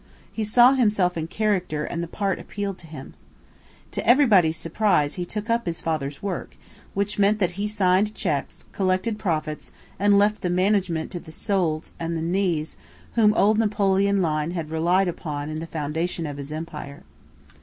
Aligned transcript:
He 0.33 0.43
saw 0.43 0.71
himself 0.73 1.15
in 1.15 1.27
"character" 1.27 1.85
and 1.85 2.01
the 2.01 2.07
part 2.07 2.39
appealed 2.39 2.79
to 2.79 2.87
him. 2.87 3.13
To 3.91 4.03
everybody's 4.03 4.57
surprise 4.57 5.13
he 5.13 5.25
took 5.25 5.47
up 5.47 5.67
his 5.67 5.79
father's 5.79 6.23
work, 6.23 6.57
which 6.95 7.19
meant 7.19 7.37
that 7.37 7.51
he 7.51 7.67
signed 7.67 8.15
cheques, 8.15 8.65
collected 8.71 9.19
profits 9.19 9.71
and 9.99 10.17
left 10.17 10.41
the 10.41 10.49
management 10.49 11.11
to 11.11 11.19
the 11.19 11.31
Soults 11.31 11.93
and 11.99 12.17
the 12.17 12.23
Neys 12.23 12.77
whom 13.13 13.31
old 13.35 13.59
Napoleon 13.59 14.23
Lyne 14.23 14.49
had 14.57 14.71
relied 14.71 15.07
upon 15.07 15.49
in 15.49 15.59
the 15.59 15.67
foundation 15.67 16.25
of 16.25 16.37
his 16.37 16.51
empire. 16.51 17.03